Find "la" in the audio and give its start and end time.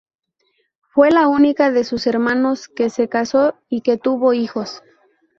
1.11-1.27